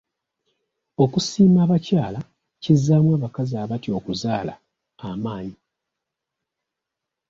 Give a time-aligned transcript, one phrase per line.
[1.03, 2.19] Okusiima abakyala
[2.63, 4.53] kizzaamu abakazi abatya okuzaala
[5.09, 5.57] amaanyi.